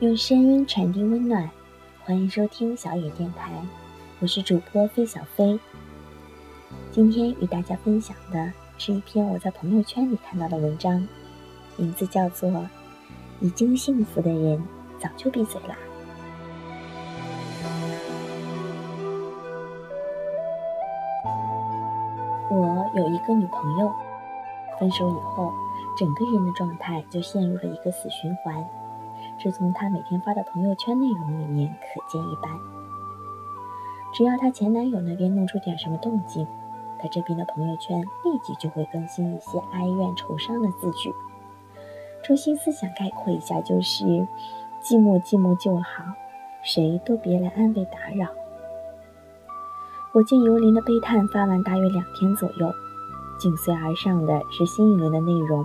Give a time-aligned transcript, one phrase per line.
[0.00, 1.50] 用声音传递温暖，
[2.04, 3.50] 欢迎收听小野电台，
[4.20, 5.58] 我是主播费小飞。
[6.92, 11.04] 今天与大家分享的是一篇我在朋友圈里看到的文章，
[11.76, 12.48] 名字叫做
[13.40, 14.62] 《已经幸福的人
[15.00, 15.76] 早就闭嘴啦》。
[22.50, 23.92] 我有一个女朋友，
[24.78, 25.52] 分手以后，
[25.98, 28.64] 整个人的状态就陷入了一个死循环。
[29.38, 32.50] 这从她每天发的朋友圈内容里面可见一斑。
[34.12, 36.46] 只要她前男友那边弄出点什么动静，
[36.98, 41.12] 她这边的朋友圈立即就会更新一些哀怨愁伤的字句。
[42.24, 44.04] 中心思想概括一下就是：
[44.82, 46.04] 寂寞寂寞就好，
[46.62, 48.28] 谁都别来安慰打扰。
[50.12, 52.72] 我见尤林的悲叹发完大约两天左右，
[53.38, 55.64] 紧随而上的是新一轮的内容，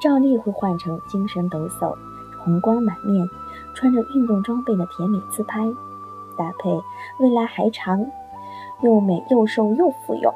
[0.00, 1.96] 照例会换成精神抖擞、
[2.44, 3.28] 红光满面、
[3.74, 5.60] 穿着运动装备的甜美自拍，
[6.36, 6.70] 搭配
[7.18, 8.06] 未来还长、
[8.82, 10.34] 又美又瘦又富有，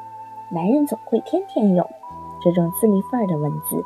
[0.49, 1.89] 男人总会天天有
[2.41, 3.83] 这种自立范儿的文字，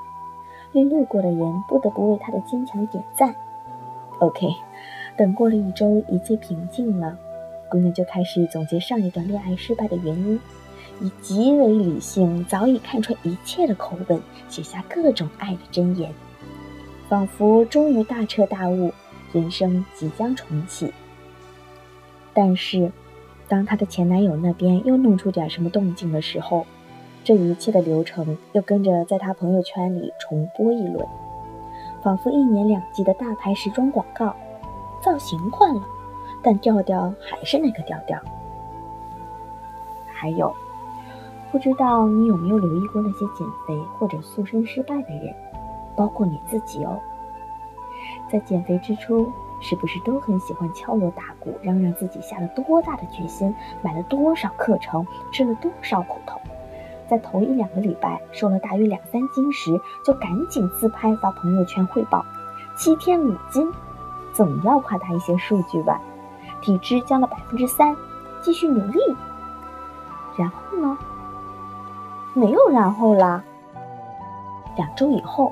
[0.71, 3.35] 令路过的人不得不为他的坚强点赞。
[4.19, 4.47] OK，
[5.17, 7.17] 等过了一周，一切平静了。
[7.69, 10.39] 姑娘就开始总结上一段恋爱失败的原因，
[10.99, 16.13] 以极为理性、早已看穿一切的口吻写下各种爱的箴言，
[17.11, 18.93] 仿佛终于大彻大悟，
[19.33, 20.93] 人生即将重启。
[22.33, 22.89] 但是，
[23.49, 26.65] 当她的前男友那边又弄出点什么动静的时候，
[27.21, 31.05] 这一切的流程又跟着在她朋友圈里重播一轮，
[32.01, 34.33] 仿佛一年两季的大牌时装广告，
[35.03, 35.83] 造型换了。
[36.41, 38.17] 但调调还是那个调调。
[40.13, 40.55] 还有，
[41.51, 45.35] 不知道你有没有留意过那些减肥或者塑身失败的人，
[45.95, 46.97] 包括你自己哦。
[48.31, 56.39] 在减肥之初，是不是都很喜欢敲锣打鼓，嚷嚷自己下了多大的决心，买了多少课程，吃了多少苦头？
[57.09, 62.25] 在头一两个礼拜瘦了大约两三斤时，就赶紧自拍发朋友圈汇报，
[62.77, 63.69] 七天五斤，
[64.31, 65.99] 总要夸大一些数据吧。
[66.61, 67.97] 体脂降了百分之三，
[68.39, 68.99] 继续努力。
[70.37, 70.97] 然后呢？
[72.33, 73.43] 没有然后啦。
[74.77, 75.51] 两周以后，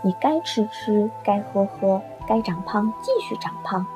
[0.00, 3.86] 你该吃吃，该喝喝，该长胖继续长胖。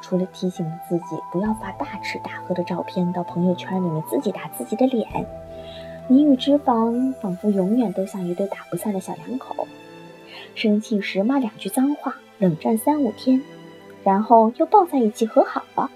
[0.00, 5.26] 除了提醒自己不要发大吃大喝的照片到朋友圈里面自己打自己的脸，
[6.08, 9.66] 你与脂肪仿佛永远都像一对打不散的小两口。
[10.54, 13.40] 生气时骂两句脏话，冷战三五天，
[14.04, 15.90] 然后又抱在一起和好了。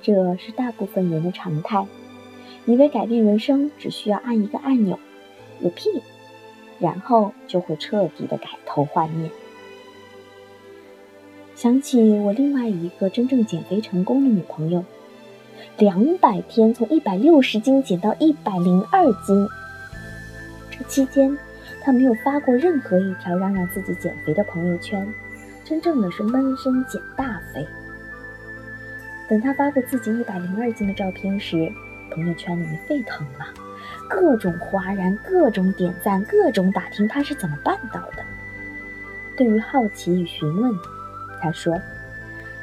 [0.00, 1.86] 这是大部分人的常态，
[2.64, 4.98] 以为改变人生只需要按一个按钮
[5.60, 6.02] 有屁
[6.78, 9.30] 然后就会彻底的改头换面。
[11.58, 14.84] 想起我另外一个真正减肥成功的女朋友，
[15.76, 19.48] 两百天从一百六十斤减到一百零二斤，
[20.70, 21.36] 这期间
[21.82, 25.04] 她没有发过任何一条嚷嚷自己减肥的朋友圈，
[25.64, 27.66] 真正的是闷声减大肥。
[29.28, 31.68] 等她发过自己一百零二斤的照片时，
[32.12, 33.44] 朋友圈里面沸腾了，
[34.08, 38.22] 各种哗然，各种点赞，各种打听他是怎么办到的。
[39.36, 40.72] 对于好奇与询问，
[41.40, 41.80] 他说：“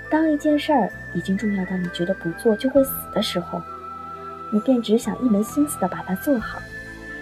[0.09, 3.61] 当一件事儿已经重要到你觉得不做就会死的时候，
[4.51, 6.61] 你便只想一门心思的把它做好。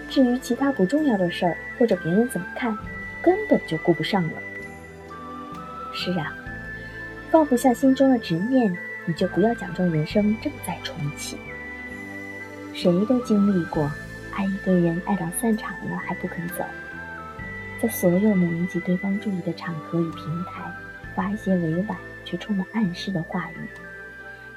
[0.08, 2.76] 至于其他不重要的事儿或者别人怎么看，
[3.22, 4.32] 根本就顾不上了。”
[5.92, 6.34] 是啊，
[7.30, 8.76] 放不下心中的执念。
[9.06, 11.36] 你就不要假装人生正在重启。
[12.72, 13.92] 谁都经历过，
[14.32, 16.64] 爱一个人爱到散场了还不肯走，
[17.82, 20.72] 在所有能引起对方注意的场合与平台，
[21.14, 23.68] 发一些委婉却充满暗示的话语，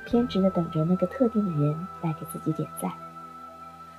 [0.06, 2.92] 偏执的等着那个特定的人来给自己点赞，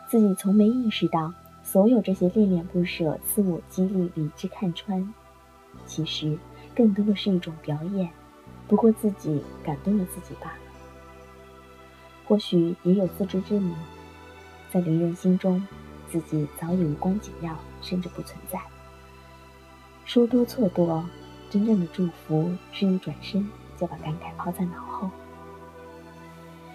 [0.09, 1.33] 自己从没意识到，
[1.63, 5.13] 所有这些恋恋不舍、自我激励、理智看穿，
[5.87, 6.39] 其实
[6.75, 8.09] 更多的是一种表演。
[8.67, 10.59] 不过自己感动了自己罢了，
[12.27, 13.75] 或许也有自知之明，
[14.71, 15.67] 在别人心中，
[16.11, 18.61] 自己早已无关紧要，甚至不存在。
[20.05, 21.03] 说多错多，
[21.51, 25.09] 真正的祝福是一转身就把感慨抛在脑后。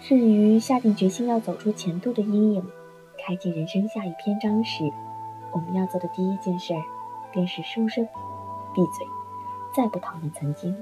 [0.00, 2.66] 至于下定决心要走出前度的阴影，
[3.24, 4.92] 开启人生下一篇章时，
[5.52, 6.74] 我们要做的第一件事，
[7.32, 8.06] 便是收声，
[8.74, 9.06] 闭嘴，
[9.74, 10.76] 再不讨论曾经。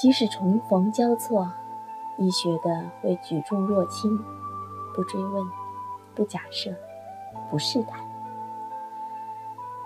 [0.00, 1.50] 即使重逢交错，
[2.16, 4.18] 亦学的会举重若轻，
[4.94, 5.46] 不追问，
[6.14, 6.74] 不假设，
[7.50, 8.00] 不试探。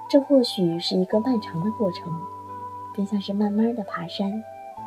[0.08, 2.20] 这或许是一个漫长的过程，
[2.96, 4.42] 便像是慢慢的爬山，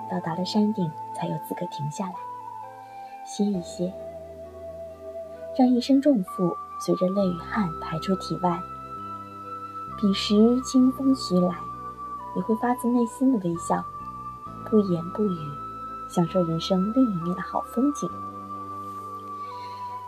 [0.09, 2.15] 到达了山顶才有资格停下来，
[3.23, 3.93] 歇一歇，
[5.57, 6.51] 让一身重负
[6.83, 8.59] 随着泪与汗排出体外。
[10.01, 11.53] 彼时清风徐来，
[12.35, 13.83] 你会发自内心的微笑，
[14.69, 15.37] 不言不语，
[16.09, 18.09] 享受人生另一面的好风景。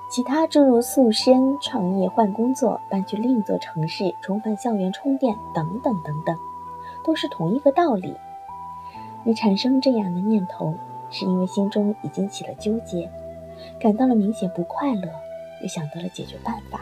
[0.10, 6.38] 其他诸如塑身、创业、换工作、搬去另一座城市、重返校园充电等等等等，
[7.04, 8.14] 都是同一个道理。
[9.24, 10.74] 你产生这样的念头，
[11.10, 13.10] 是因为心中已经起了纠结，
[13.80, 15.08] 感到了明显不快乐，
[15.62, 16.82] 又想到了解决办法，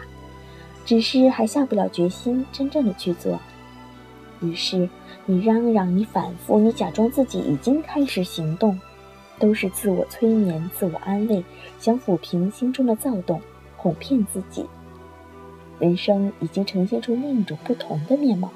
[0.86, 3.39] 只是还下不了决心真正的去做。
[4.42, 4.89] 于是
[5.25, 8.80] 你嚷嚷，你反复，你假装自己已经开始行动。
[9.38, 11.42] 都是自我催眠、自我安慰，
[11.80, 13.39] 想抚平心中的躁动，
[13.77, 14.65] 哄骗自己。
[15.80, 18.51] 人生已经呈现出另一种不同的面貌。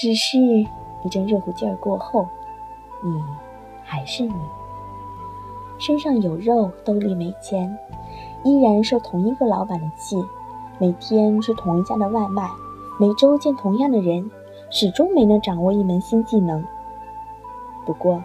[0.00, 2.26] 只是一阵热乎劲儿过后，
[3.02, 3.22] 你
[3.84, 4.32] 还是你，
[5.78, 7.78] 身上有肉，兜里没钱，
[8.42, 10.16] 依然受同一个老板的气，
[10.78, 12.48] 每天吃同一家的外卖，
[12.98, 14.30] 每周见同样的人，
[14.70, 16.64] 始终没能掌握一门新技能。
[17.84, 18.22] 不过。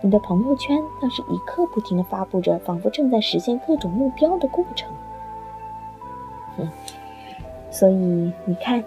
[0.00, 4.88] 你的朋友圈倒是一刻不停地发布着，仿佛正在实现各种目标的过程。
[6.56, 6.70] 嗯，
[7.68, 8.84] 所以你看，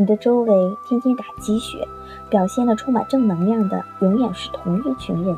[0.00, 1.86] 你的周围天天打鸡血，
[2.30, 5.36] 表现的充满正能量的，永远是同一群人。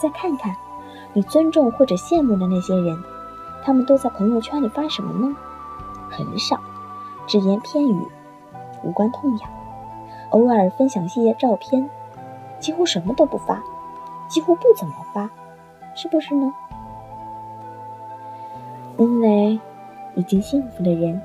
[0.00, 0.56] 再看看
[1.12, 2.98] 你尊重或者羡慕的那些人，
[3.62, 5.36] 他们都在朋友圈里发什么呢？
[6.08, 6.58] 很少，
[7.26, 8.08] 只言片语，
[8.82, 9.50] 无关痛痒，
[10.30, 11.90] 偶尔分享些照片，
[12.58, 13.62] 几乎什么都不发。
[14.28, 15.28] 几乎不怎么发，
[15.94, 16.54] 是不是呢？
[18.96, 19.60] 因为
[20.14, 21.20] 已经幸福的人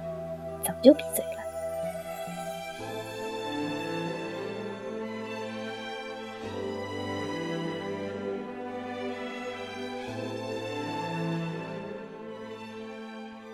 [0.62, 1.37] 早就闭嘴了。